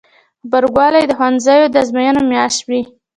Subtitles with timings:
[0.47, 2.81] غبرګولی د ښوونځیو د ازموینو میاشت وي.